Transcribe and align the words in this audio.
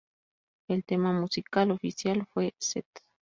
El 0.67 0.83
tema 0.83 1.13
musical 1.13 1.69
oficial 1.69 2.25
fue 2.33 2.53
""St. 2.57 2.87